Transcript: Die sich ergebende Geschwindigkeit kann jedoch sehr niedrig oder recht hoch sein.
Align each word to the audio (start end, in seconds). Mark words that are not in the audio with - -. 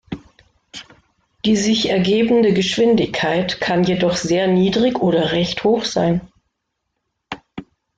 Die 1.45 1.55
sich 1.55 1.89
ergebende 1.91 2.53
Geschwindigkeit 2.55 3.61
kann 3.61 3.83
jedoch 3.83 4.15
sehr 4.15 4.47
niedrig 4.47 4.97
oder 4.97 5.31
recht 5.31 5.63
hoch 5.63 5.85
sein. 5.85 6.21